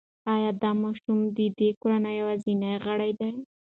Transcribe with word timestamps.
ایا 0.33 0.49
دا 0.63 0.71
ماشوم 0.81 1.19
د 1.37 1.39
دې 1.59 1.69
کورنۍ 1.81 2.13
یوازینی 2.21 2.73
غړی 2.85 3.11
دی؟ 3.19 3.31